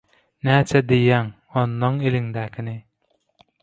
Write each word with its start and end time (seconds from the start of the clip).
–Näçe 0.47 0.81
diýýäň, 0.93 1.31
onnoň 1.65 2.03
eliňdäkini? 2.11 2.79